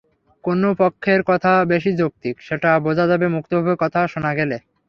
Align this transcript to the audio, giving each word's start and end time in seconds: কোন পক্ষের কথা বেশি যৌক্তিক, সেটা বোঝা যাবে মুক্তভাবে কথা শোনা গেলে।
কোন 0.43 0.61
পক্ষের 0.79 1.19
কথা 1.29 1.51
বেশি 1.71 1.91
যৌক্তিক, 1.99 2.35
সেটা 2.41 2.69
বোঝা 2.85 3.05
যাবে 3.11 3.25
মুক্তভাবে 3.35 3.73
কথা 3.83 3.99
শোনা 4.13 4.31
গেলে। 4.39 4.57